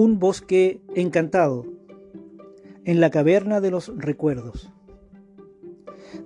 [0.00, 1.66] Un bosque encantado
[2.86, 4.72] en la caverna de los recuerdos.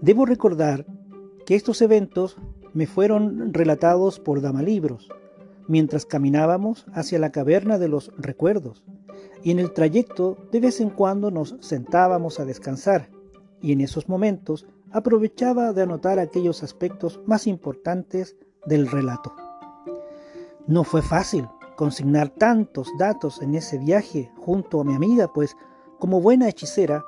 [0.01, 0.87] Debo recordar
[1.45, 2.37] que estos eventos
[2.73, 5.09] me fueron relatados por Damalibros
[5.67, 8.85] mientras caminábamos hacia la caverna de los recuerdos
[9.43, 13.11] y en el trayecto de vez en cuando nos sentábamos a descansar
[13.61, 19.35] y en esos momentos aprovechaba de anotar aquellos aspectos más importantes del relato.
[20.69, 25.57] No fue fácil consignar tantos datos en ese viaje junto a mi amiga, pues
[25.99, 27.05] como buena hechicera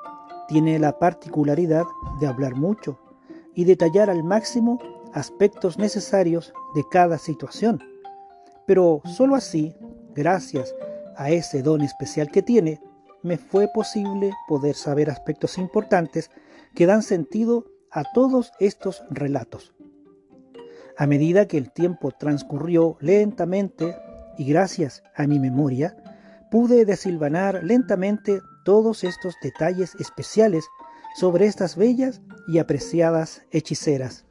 [0.47, 1.83] tiene la particularidad
[2.19, 2.99] de hablar mucho
[3.53, 4.79] y detallar al máximo
[5.13, 7.81] aspectos necesarios de cada situación.
[8.65, 9.75] Pero solo así,
[10.13, 10.75] gracias
[11.15, 12.81] a ese don especial que tiene,
[13.23, 16.29] me fue posible poder saber aspectos importantes
[16.75, 19.73] que dan sentido a todos estos relatos.
[20.97, 23.95] A medida que el tiempo transcurrió lentamente
[24.37, 25.95] y gracias a mi memoria,
[26.51, 30.65] pude desilvanar lentamente todos estos detalles especiales
[31.15, 34.25] sobre estas bellas y apreciadas hechiceras.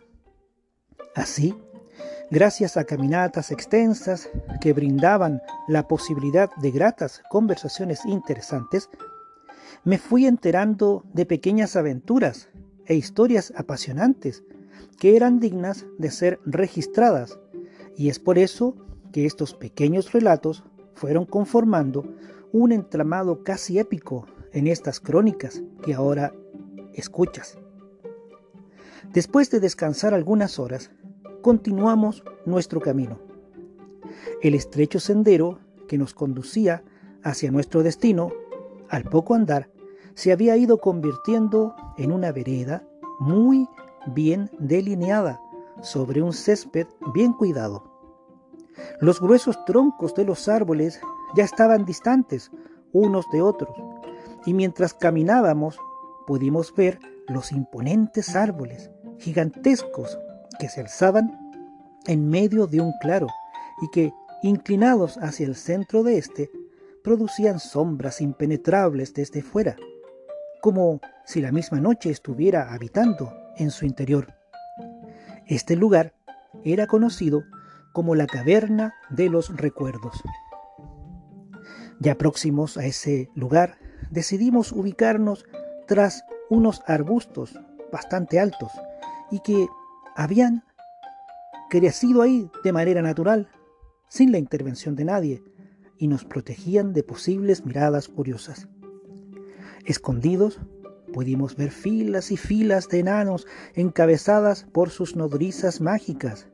[1.15, 1.55] Así,
[2.31, 4.29] gracias a caminatas extensas
[4.61, 8.89] que brindaban la posibilidad de gratas conversaciones interesantes,
[9.85, 12.49] me fui enterando de pequeñas aventuras
[12.87, 14.45] e historias apasionantes
[14.99, 17.39] que eran dignas de ser registradas,
[17.97, 18.86] y es por eso
[19.17, 22.05] que estos pequeños relatos fueron conformando
[22.53, 26.35] un entramado casi épico en estas crónicas que ahora
[26.93, 27.57] escuchas.
[29.15, 30.91] Después de descansar algunas horas,
[31.41, 33.19] continuamos nuestro camino.
[34.43, 36.85] El estrecho sendero que nos conducía
[37.23, 38.35] hacia nuestro destino,
[38.91, 39.71] al poco andar,
[40.13, 42.87] se había ido convirtiendo en una vereda
[43.19, 43.67] muy
[44.09, 45.41] bien delineada
[45.81, 47.96] sobre un césped bien cuidado.
[49.01, 51.01] Los gruesos troncos de los árboles
[51.37, 52.51] ya estaban distantes
[52.93, 53.75] unos de otros,
[54.45, 55.79] y mientras caminábamos
[56.27, 60.19] pudimos ver los imponentes árboles gigantescos
[60.59, 61.31] que se alzaban
[62.07, 63.27] en medio de un claro
[63.83, 64.13] y que,
[64.43, 66.51] inclinados hacia el centro de éste,
[67.03, 69.77] producían sombras impenetrables desde fuera,
[70.61, 74.35] como si la misma noche estuviera habitando en su interior.
[75.47, 76.15] Este lugar
[76.65, 77.43] era conocido
[77.97, 80.23] como la caverna de los recuerdos.
[81.99, 83.79] Ya próximos a ese lugar,
[84.11, 85.47] decidimos ubicarnos
[85.87, 87.59] tras unos arbustos
[87.91, 88.71] bastante altos
[89.31, 89.67] y que
[90.15, 90.63] habían
[91.71, 93.49] crecido ahí de manera natural,
[94.09, 95.43] sin la intervención de nadie,
[95.97, 98.69] y nos protegían de posibles miradas curiosas.
[99.87, 100.61] Escondidos,
[101.15, 106.47] pudimos ver filas y filas de enanos encabezadas por sus nodrizas mágicas,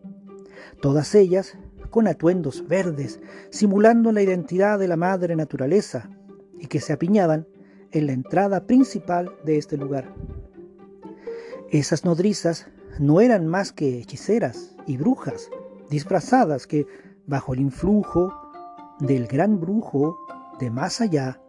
[0.81, 1.57] todas ellas
[1.91, 6.09] con atuendos verdes, simulando la identidad de la madre naturaleza,
[6.59, 7.47] y que se apiñaban
[7.91, 10.15] en la entrada principal de este lugar.
[11.71, 12.69] Esas nodrizas
[12.99, 15.51] no eran más que hechiceras y brujas
[15.91, 16.87] disfrazadas que,
[17.27, 18.33] bajo el influjo
[19.01, 20.19] del gran brujo
[20.59, 21.41] de más allá,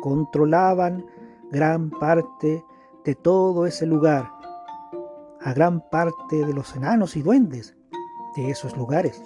[0.00, 1.04] controlaban
[1.50, 2.64] gran parte
[3.04, 4.30] de todo ese lugar,
[5.40, 7.76] a gran parte de los enanos y duendes
[8.36, 9.20] de esos lugares.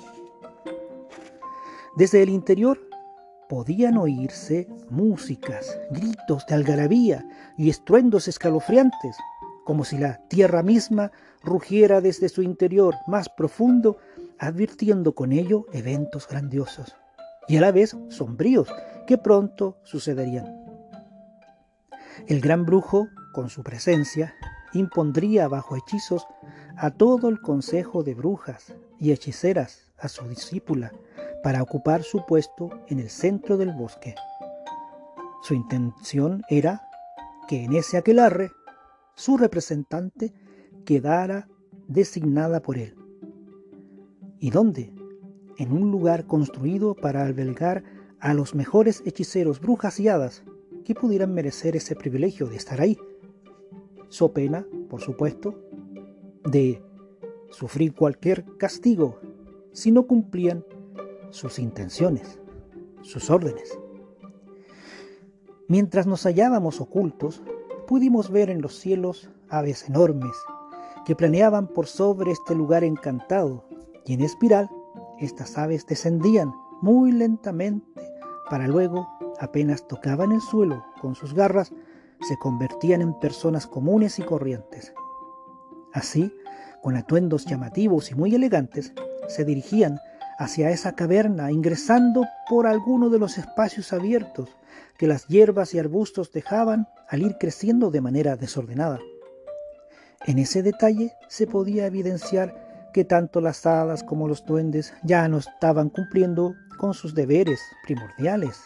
[1.96, 2.78] Desde el interior
[3.48, 9.16] podían oírse músicas, gritos de algarabía y estruendos escalofriantes,
[9.64, 11.12] como si la tierra misma
[11.42, 13.98] rugiera desde su interior más profundo,
[14.38, 16.94] advirtiendo con ello eventos grandiosos
[17.48, 18.68] y a la vez sombríos
[19.06, 20.46] que pronto sucederían.
[22.26, 24.34] El gran brujo, con su presencia,
[24.72, 26.26] impondría bajo hechizos
[26.76, 30.92] a todo el consejo de brujas y hechiceras a su discípula
[31.42, 34.14] para ocupar su puesto en el centro del bosque.
[35.42, 36.88] Su intención era
[37.48, 38.50] que en ese aquelarre
[39.14, 40.32] su representante
[40.84, 41.48] quedara
[41.88, 42.94] designada por él.
[44.38, 44.92] ¿Y dónde?
[45.58, 47.84] En un lugar construido para albergar
[48.20, 50.42] a los mejores hechiceros, brujas y hadas
[50.84, 52.98] que pudieran merecer ese privilegio de estar ahí.
[54.08, 55.54] So pena, por supuesto,
[56.44, 56.82] de
[57.50, 59.20] sufrir cualquier castigo
[59.72, 60.64] si no cumplían
[61.30, 62.40] sus intenciones,
[63.02, 63.78] sus órdenes.
[65.68, 67.42] Mientras nos hallábamos ocultos,
[67.86, 70.36] pudimos ver en los cielos aves enormes
[71.04, 73.64] que planeaban por sobre este lugar encantado,
[74.04, 74.70] y en espiral
[75.18, 78.06] estas aves descendían muy lentamente
[78.48, 79.08] para luego,
[79.40, 81.72] apenas tocaban el suelo con sus garras,
[82.20, 84.94] se convertían en personas comunes y corrientes.
[85.92, 86.32] Así,
[86.82, 88.92] con atuendos llamativos y muy elegantes,
[89.28, 90.00] se dirigían
[90.38, 94.50] hacia esa caverna, ingresando por alguno de los espacios abiertos
[94.98, 98.98] que las hierbas y arbustos dejaban al ir creciendo de manera desordenada.
[100.26, 105.38] En ese detalle se podía evidenciar que tanto las hadas como los duendes ya no
[105.38, 108.58] estaban cumpliendo con sus deberes primordiales.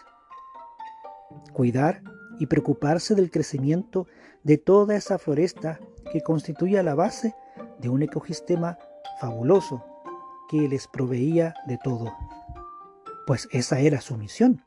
[1.52, 2.02] Cuidar
[2.38, 4.06] y preocuparse del crecimiento
[4.44, 5.80] de toda esa floresta
[6.12, 7.34] que constituía la base
[7.80, 8.78] de un ecosistema
[9.20, 9.84] fabuloso
[10.48, 12.12] que les proveía de todo,
[13.26, 14.64] pues esa era su misión.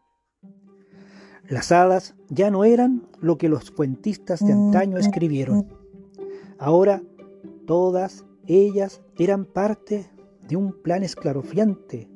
[1.48, 5.68] Las hadas ya no eran lo que los cuentistas de antaño escribieron.
[6.57, 7.01] Ahora
[7.68, 10.10] todas ellas eran parte
[10.48, 12.10] de un plan esclarofiante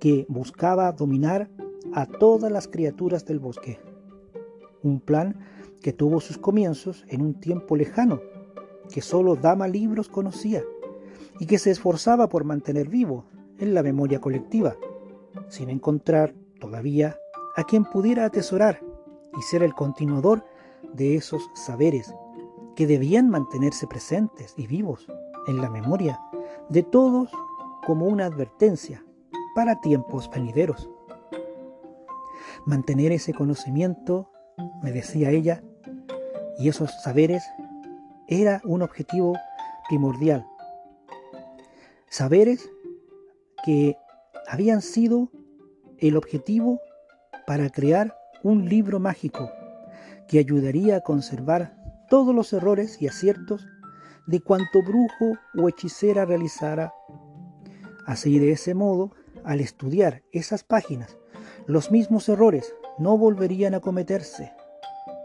[0.00, 1.48] que buscaba dominar
[1.94, 3.78] a todas las criaturas del bosque.
[4.82, 5.38] Un plan
[5.80, 8.20] que tuvo sus comienzos en un tiempo lejano,
[8.92, 10.62] que solo Dama Libros conocía
[11.38, 13.24] y que se esforzaba por mantener vivo
[13.58, 14.76] en la memoria colectiva,
[15.48, 17.16] sin encontrar todavía
[17.56, 18.80] a quien pudiera atesorar
[19.36, 20.44] y ser el continuador
[20.92, 22.14] de esos saberes
[22.76, 25.06] que debían mantenerse presentes y vivos
[25.46, 26.20] en la memoria
[26.68, 27.30] de todos
[27.86, 29.04] como una advertencia
[29.54, 30.88] para tiempos venideros.
[32.66, 34.30] Mantener ese conocimiento,
[34.82, 35.62] me decía ella,
[36.58, 37.44] y esos saberes
[38.42, 39.38] era un objetivo
[39.88, 40.46] primordial.
[42.08, 42.70] Saberes
[43.64, 43.96] que
[44.46, 45.30] habían sido
[45.98, 46.80] el objetivo
[47.46, 49.50] para crear un libro mágico
[50.28, 51.76] que ayudaría a conservar
[52.08, 53.66] todos los errores y aciertos
[54.26, 56.94] de cuanto brujo o hechicera realizara.
[58.06, 59.12] Así de ese modo,
[59.44, 61.16] al estudiar esas páginas,
[61.66, 64.52] los mismos errores no volverían a cometerse.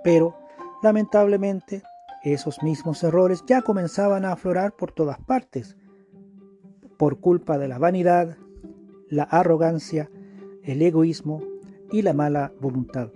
[0.03, 0.38] Pero,
[0.81, 1.83] lamentablemente,
[2.24, 5.77] esos mismos errores ya comenzaban a aflorar por todas partes,
[6.98, 8.38] por culpa de la vanidad,
[9.07, 10.10] la arrogancia,
[10.63, 11.42] el egoísmo
[11.92, 13.12] y la mala voluntad.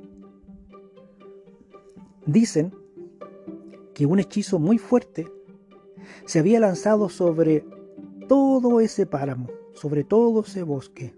[2.25, 2.73] Dicen
[3.93, 5.27] que un hechizo muy fuerte
[6.25, 7.65] se había lanzado sobre
[8.27, 11.13] todo ese páramo, sobre todo ese bosque,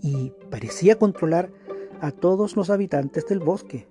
[0.00, 1.52] y parecía controlar
[2.00, 3.86] a todos los habitantes del bosque.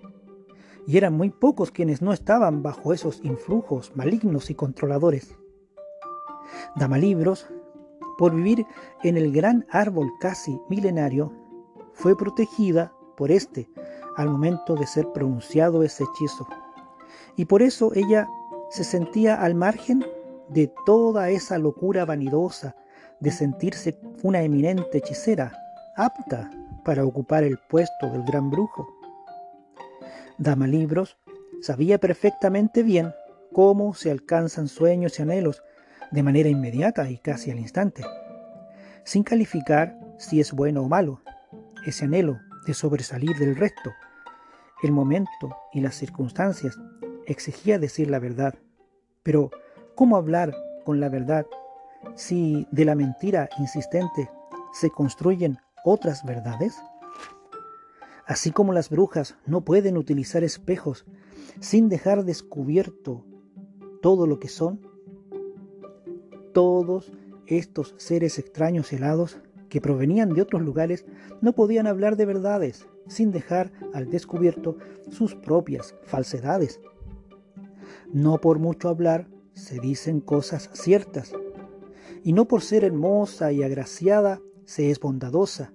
[0.88, 5.36] Y eran muy pocos quienes no estaban bajo esos influjos malignos y controladores.
[6.76, 7.46] Damalibros,
[8.16, 8.64] por vivir
[9.02, 11.30] en el gran árbol casi milenario,
[11.92, 13.68] fue protegida por éste
[14.16, 16.48] al momento de ser pronunciado ese hechizo.
[17.36, 18.26] Y por eso ella
[18.70, 20.02] se sentía al margen
[20.48, 22.74] de toda esa locura vanidosa
[23.20, 25.52] de sentirse una eminente hechicera
[25.96, 26.50] apta
[26.82, 28.97] para ocupar el puesto del gran brujo.
[30.38, 31.18] Dama Libros
[31.60, 33.12] sabía perfectamente bien
[33.52, 35.64] cómo se alcanzan sueños y anhelos
[36.12, 38.04] de manera inmediata y casi al instante,
[39.04, 41.20] sin calificar si es bueno o malo,
[41.86, 43.90] ese anhelo de sobresalir del resto.
[44.82, 46.78] El momento y las circunstancias
[47.26, 48.54] exigía decir la verdad,
[49.24, 49.50] pero
[49.96, 50.54] ¿cómo hablar
[50.84, 51.46] con la verdad
[52.14, 54.30] si de la mentira insistente
[54.72, 56.76] se construyen otras verdades?
[58.28, 61.06] Así como las brujas no pueden utilizar espejos
[61.60, 63.24] sin dejar descubierto
[64.02, 64.86] todo lo que son,
[66.52, 67.10] todos
[67.46, 69.40] estos seres extraños helados
[69.70, 71.06] que provenían de otros lugares
[71.40, 74.76] no podían hablar de verdades sin dejar al descubierto
[75.10, 76.82] sus propias falsedades.
[78.12, 81.32] No por mucho hablar se dicen cosas ciertas,
[82.22, 85.72] y no por ser hermosa y agraciada se es bondadosa.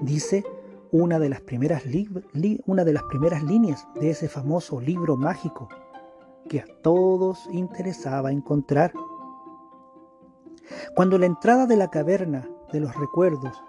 [0.00, 0.44] Dice
[0.90, 1.82] una de las primeras,
[2.66, 5.68] una de las primeras líneas de ese famoso libro mágico
[6.48, 8.92] que a todos interesaba encontrar.
[10.94, 13.62] Cuando la entrada de la caverna de los recuerdos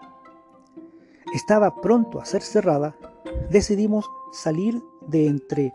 [1.34, 2.96] estaba pronto a ser cerrada,
[3.50, 5.74] decidimos salir de entre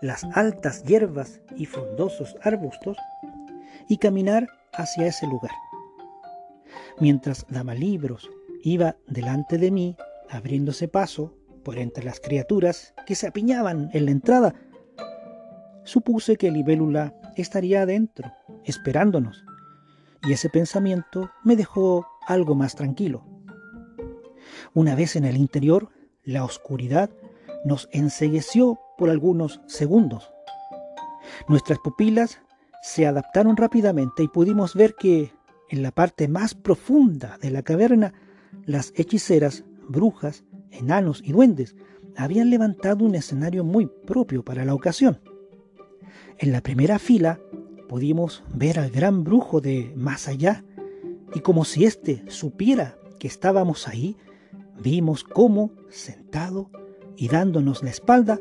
[0.00, 2.96] las altas hierbas y frondosos arbustos
[3.88, 5.52] y caminar hacia ese lugar.
[6.98, 8.30] Mientras Damalibros
[8.62, 9.96] iba delante de mí,
[10.30, 11.34] abriéndose paso
[11.64, 14.54] por entre las criaturas que se apiñaban en la entrada,
[15.84, 18.32] supuse que Libélula estaría adentro,
[18.64, 19.44] esperándonos,
[20.22, 23.26] y ese pensamiento me dejó algo más tranquilo.
[24.74, 25.90] Una vez en el interior,
[26.22, 27.10] la oscuridad
[27.64, 30.32] nos ensegueció por algunos segundos.
[31.48, 32.40] Nuestras pupilas
[32.82, 35.32] se adaptaron rápidamente y pudimos ver que
[35.68, 38.12] en la parte más profunda de la caverna,
[38.64, 41.76] las hechiceras, brujas, enanos y duendes
[42.16, 45.20] habían levantado un escenario muy propio para la ocasión.
[46.38, 47.40] En la primera fila
[47.88, 50.64] pudimos ver al gran brujo de más allá,
[51.34, 54.16] y como si éste supiera que estábamos ahí,
[54.82, 56.70] vimos cómo, sentado
[57.16, 58.40] y dándonos la espalda,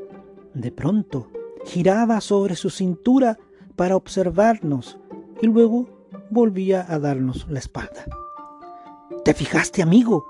[0.54, 1.30] de pronto
[1.66, 3.38] giraba sobre su cintura
[3.76, 4.98] para observarnos
[5.42, 5.88] y luego
[6.30, 8.06] volvía a darnos la espalda.
[9.24, 10.26] ¿Te fijaste, amigo?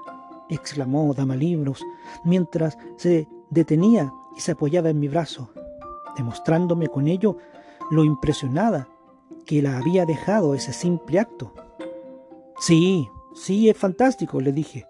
[0.50, 1.84] Exclamó Damalibros
[2.24, 5.52] mientras se detenía y se apoyaba en mi brazo,
[6.16, 7.38] demostrándome con ello
[7.92, 8.88] lo impresionada
[9.46, 11.54] que la había dejado ese simple acto.
[12.60, 14.86] Sí, sí, es fantástico, le dije,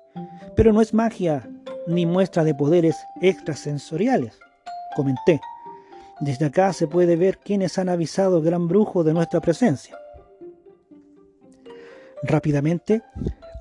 [0.55, 1.49] pero no es magia
[1.87, 4.39] ni muestra de poderes extrasensoriales,
[4.95, 5.41] comenté.
[6.19, 9.97] Desde acá se puede ver quiénes han avisado al gran brujo de nuestra presencia.
[12.21, 13.01] Rápidamente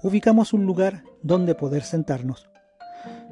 [0.02, 2.48] ubicamos un lugar donde poder sentarnos.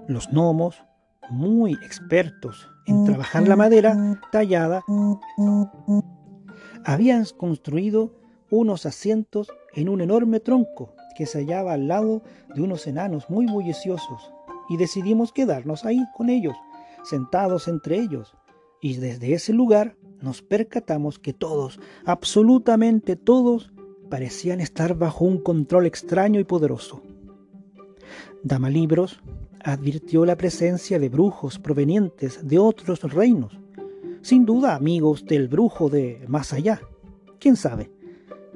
[0.06, 0.84] Los gnomos,
[1.30, 4.84] muy expertos en trabajar la madera tallada,
[6.84, 8.14] habían construido
[8.50, 12.22] unos asientos en un enorme tronco que se hallaba al lado
[12.54, 14.30] de unos enanos muy bulliciosos,
[14.68, 16.56] y decidimos quedarnos ahí con ellos,
[17.02, 18.36] sentados entre ellos,
[18.80, 23.72] y desde ese lugar nos percatamos que todos, absolutamente todos,
[24.10, 27.02] parecían estar bajo un control extraño y poderoso.
[28.42, 29.20] Damalibros
[29.64, 33.58] advirtió la presencia de brujos provenientes de otros reinos,
[34.22, 36.80] sin duda amigos del brujo de más allá.
[37.38, 37.90] ¿Quién sabe?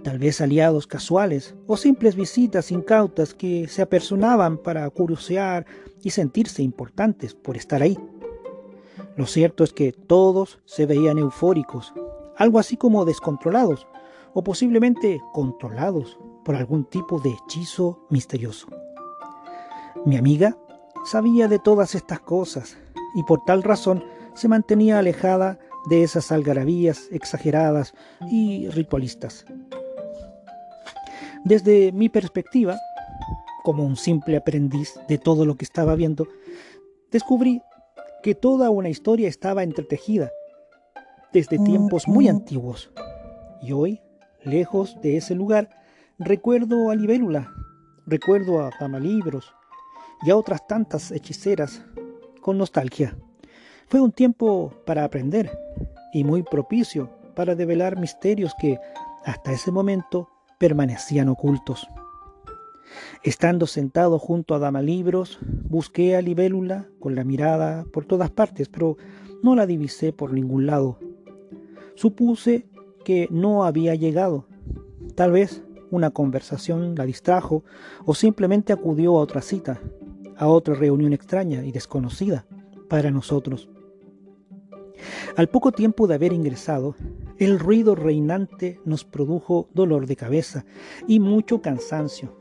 [0.03, 5.67] Tal vez aliados casuales o simples visitas incautas que se apersonaban para curiosear
[6.03, 7.99] y sentirse importantes por estar ahí.
[9.17, 11.93] Lo cierto es que todos se veían eufóricos,
[12.37, 13.87] algo así como descontrolados,
[14.33, 18.69] o posiblemente controlados por algún tipo de hechizo misterioso.
[20.05, 20.57] Mi amiga
[21.05, 22.77] sabía de todas estas cosas
[23.15, 24.05] y por tal razón
[24.35, 27.95] se mantenía alejada de esas algarabías exageradas
[28.31, 29.45] y ritualistas.
[31.45, 32.79] Desde mi perspectiva,
[33.63, 36.27] como un simple aprendiz de todo lo que estaba viendo,
[37.11, 37.63] descubrí
[38.23, 40.31] que toda una historia estaba entretejida
[41.33, 42.91] desde tiempos muy antiguos.
[43.63, 44.03] Y hoy
[44.45, 45.69] Lejos de ese lugar,
[46.19, 47.53] recuerdo a Libélula,
[48.07, 49.53] recuerdo a Tamalibros
[50.23, 51.85] y a otras tantas hechiceras
[52.41, 53.17] con nostalgia.
[53.89, 55.51] Fue un tiempo para aprender
[56.13, 58.79] y muy propicio para develar misterios que
[59.25, 61.87] hasta ese momento permanecían ocultos.
[63.23, 68.97] Estando sentado junto a Damalibros, busqué a Libélula con la mirada por todas partes, pero
[69.43, 70.99] no la divisé por ningún lado.
[71.95, 72.67] Supuse
[73.05, 74.47] que no había llegado.
[75.15, 77.65] Tal vez una conversación la distrajo
[78.05, 79.81] o simplemente acudió a otra cita,
[80.41, 82.47] a otra reunión extraña y desconocida
[82.89, 83.69] para nosotros.
[85.37, 86.97] Al poco tiempo de haber ingresado,
[87.39, 90.65] el ruido reinante nos produjo dolor de cabeza
[91.07, 92.35] y mucho cansancio.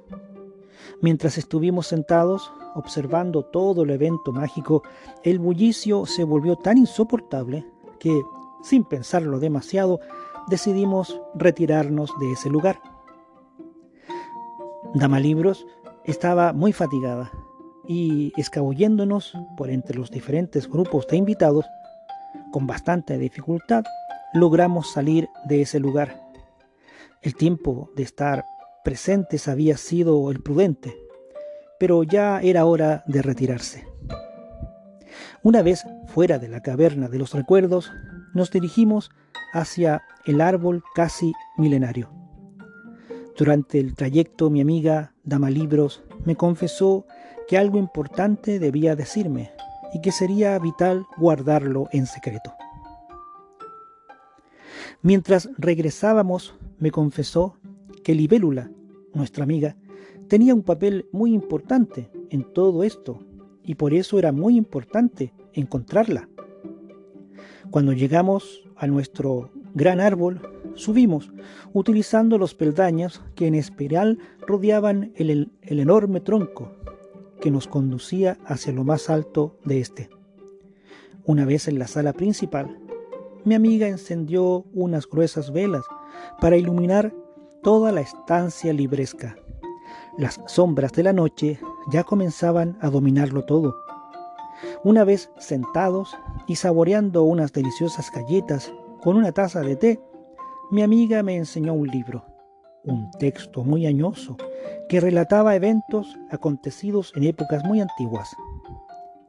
[1.01, 4.81] Mientras estuvimos sentados, observando todo el evento mágico,
[5.23, 7.65] el bullicio se volvió tan insoportable
[7.99, 8.21] que,
[8.63, 9.99] sin pensarlo demasiado,
[10.47, 12.81] decidimos retirarnos de ese lugar.
[14.93, 15.67] Dama Libros
[16.05, 17.29] estaba muy fatigada
[17.89, 21.65] y escabulléndonos por entre los diferentes grupos de invitados,
[22.51, 23.84] con bastante dificultad
[24.31, 26.22] logramos salir de ese lugar.
[27.24, 28.46] El tiempo de estar
[28.84, 30.96] presentes había sido el prudente,
[31.79, 33.88] pero ya era hora de retirarse.
[35.41, 37.91] Una vez fuera de la caverna de los recuerdos,
[38.36, 39.10] nos dirigimos
[39.51, 42.12] hacia el árbol casi milenario.
[43.36, 47.08] Durante el trayecto mi amiga Dama Libros me confesó
[47.49, 49.49] que algo importante debía decirme
[49.91, 52.53] y que sería vital guardarlo en secreto.
[55.01, 57.57] Mientras regresábamos, me confesó
[58.03, 58.69] que Libélula,
[59.15, 59.75] nuestra amiga,
[60.27, 63.25] tenía un papel muy importante en todo esto
[63.63, 66.29] y por eso era muy importante encontrarla.
[67.71, 70.39] Cuando llegamos a nuestro gran árbol,
[70.75, 71.33] subimos,
[71.73, 76.78] utilizando los peldaños que en espiral rodeaban el, el enorme tronco
[77.39, 80.10] que nos conducía hacia lo más alto de este.
[81.25, 82.79] Una vez en la sala principal,
[83.46, 85.86] mi amiga encendió unas gruesas velas
[86.41, 87.13] para iluminar
[87.63, 89.38] toda la estancia libresca.
[90.17, 91.60] Las sombras de la noche
[91.91, 93.75] ya comenzaban a dominarlo todo.
[94.84, 96.17] Una vez sentados
[96.48, 100.01] y saboreando unas deliciosas galletas con una taza de té,
[100.72, 102.25] mi amiga me enseñó un libro,
[102.83, 104.38] un texto muy añoso
[104.88, 108.36] que relataba eventos acontecidos en épocas muy antiguas.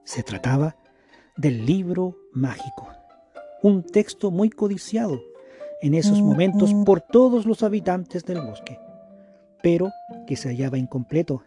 [0.05, 0.77] Se trataba
[1.37, 2.89] del libro mágico,
[3.63, 5.21] un texto muy codiciado
[5.83, 8.79] en esos momentos por todos los habitantes del bosque.
[9.63, 9.91] pero
[10.27, 11.43] que se hallaba incompleto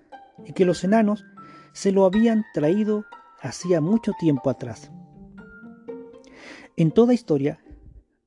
[0.46, 1.26] y que los enanos
[1.74, 3.06] se lo habían traído
[3.42, 4.92] hacía mucho tiempo atrás.
[6.78, 7.60] En toda historia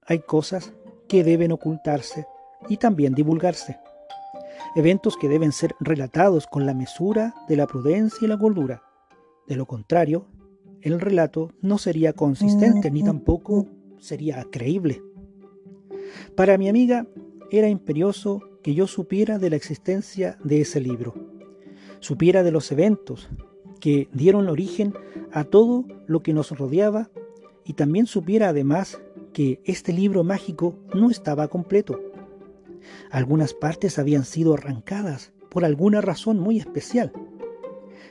[0.05, 0.75] hay cosas
[1.09, 2.27] que deben ocultarse
[2.69, 3.79] y también divulgarse.
[4.75, 8.83] Eventos que deben ser relatados con la mesura de la prudencia y la gordura.
[9.47, 10.27] De lo contrario,
[10.83, 13.67] el relato no sería consistente ni tampoco
[13.99, 15.03] sería creíble.
[16.35, 17.07] Para mi amiga
[17.51, 21.15] era imperioso que yo supiera de la existencia de ese libro,
[22.01, 23.29] supiera de los eventos
[23.81, 24.95] que dieron origen
[25.33, 27.11] a todo lo que nos rodeaba
[27.65, 29.01] y también supiera además
[29.33, 32.01] que este libro mágico no estaba completo.
[33.11, 37.13] Algunas partes habían sido arrancadas por alguna razón muy especial,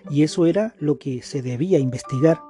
[0.10, 2.41] y eso era lo que se debía investigar.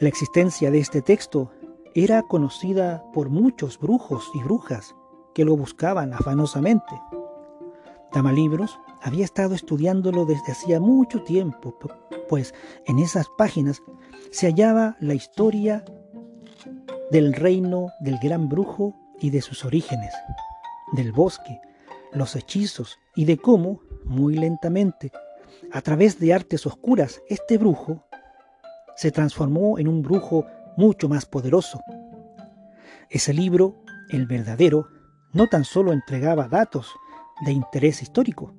[0.00, 1.50] La existencia de este texto
[1.94, 4.94] era conocida por muchos brujos y brujas
[5.34, 7.00] que lo buscaban afanosamente.
[8.10, 11.76] Tamalibros había estado estudiándolo desde hacía mucho tiempo,
[12.28, 12.54] pues
[12.86, 13.82] en esas páginas
[14.30, 15.84] se hallaba la historia
[17.10, 20.12] del reino del gran brujo y de sus orígenes,
[20.92, 21.60] del bosque,
[22.12, 25.10] los hechizos y de cómo, muy lentamente,
[25.72, 28.04] a través de artes oscuras, este brujo
[28.96, 31.80] se transformó en un brujo mucho más poderoso.
[33.10, 34.88] Ese libro, el verdadero,
[35.32, 36.92] no tan solo entregaba datos
[37.44, 38.54] de interés histórico,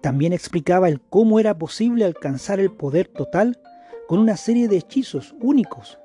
[0.00, 3.58] también explicaba el cómo era posible alcanzar el poder total
[4.08, 5.98] con una serie de hechizos únicos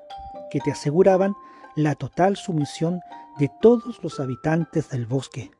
[0.50, 1.34] que te aseguraban
[1.76, 3.00] la total sumisión
[3.38, 5.50] de todos los habitantes del bosque.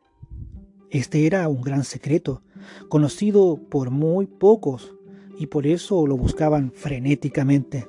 [0.91, 2.43] Este era un gran secreto,
[2.89, 4.95] conocido por muy pocos,
[5.39, 7.89] y por eso lo buscaban frenéticamente.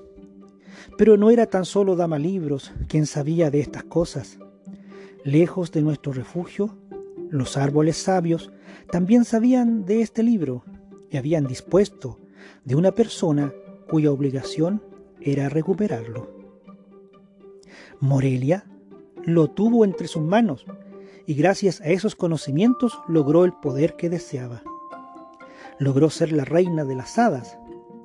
[0.98, 4.40] Pero no era tan solo Dama Libros quien sabía de estas cosas.
[5.26, 6.78] Lejos de nuestro refugio,
[7.30, 8.52] los árboles sabios
[8.90, 10.64] también sabían de este libro
[11.12, 12.20] y habían dispuesto
[12.64, 13.54] de una persona
[13.90, 14.82] cuya obligación
[15.20, 16.43] era recuperarlo.
[18.00, 18.66] Morelia
[19.26, 20.66] lo tuvo entre sus manos
[21.26, 24.62] y gracias a esos conocimientos logró el poder que deseaba.
[25.80, 27.58] Logró ser la reina de las hadas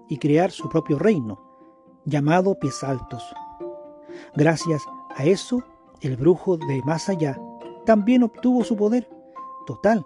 [0.08, 1.40] y crear su propio reino,
[2.04, 3.24] llamado Pies Altos.
[4.34, 4.82] Gracias
[5.16, 5.62] a eso,
[6.00, 7.38] el brujo de más allá
[7.84, 9.08] también obtuvo su poder
[9.66, 10.04] total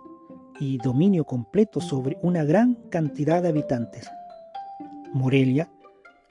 [0.59, 4.09] y dominio completo sobre una gran cantidad de habitantes.
[5.12, 5.68] Morelia,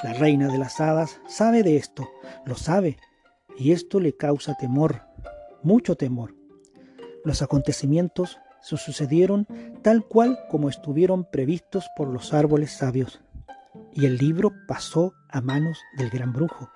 [0.04, 2.10] la reina de las hadas, sabe de esto,
[2.46, 2.98] lo sabe,
[3.58, 5.02] y esto le causa temor,
[5.64, 6.36] mucho temor.
[7.24, 9.48] Los acontecimientos se sucedieron
[9.82, 13.22] tal cual como estuvieron previstos por los árboles sabios,
[13.94, 16.70] y el libro pasó a manos del gran brujo.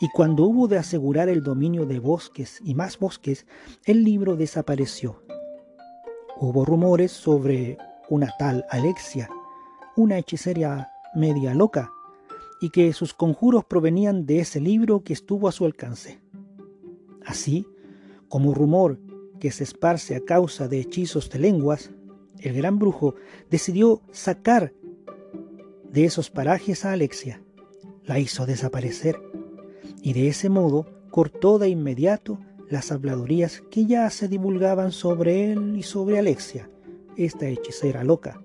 [0.00, 3.46] Y cuando hubo de asegurar el dominio de bosques y más bosques,
[3.84, 5.22] el libro desapareció
[6.38, 7.78] Hubo rumores sobre
[8.10, 9.30] una tal Alexia,
[9.96, 11.90] una hechicera media loca,
[12.60, 16.20] y que sus conjuros provenían de ese libro que estuvo a su alcance.
[17.24, 17.66] Así,
[18.28, 18.98] como rumor
[19.40, 21.90] que se esparce a causa de hechizos de lenguas,
[22.38, 23.14] el gran brujo
[23.50, 24.72] decidió sacar
[25.90, 27.42] de esos parajes a Alexia,
[28.04, 29.20] la hizo desaparecer,
[30.02, 32.38] y de ese modo cortó de inmediato
[32.68, 36.70] las habladurías que ya se divulgaban sobre él y sobre Alexia,
[37.16, 38.42] esta hechicera loca,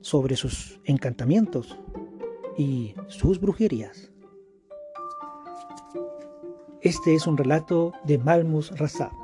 [0.00, 1.78] sobre sus encantamientos
[2.58, 4.12] y sus brujerías.
[6.82, 9.17] Este es un relato de Malmus Razab.